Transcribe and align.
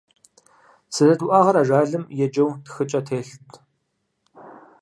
Сэлэт 0.95 1.21
уӀэгъэр 1.25 1.57
ажалым 1.61 2.03
еджэу 2.23 2.49
тхыкӀэ 2.65 3.01
телът. 3.07 3.49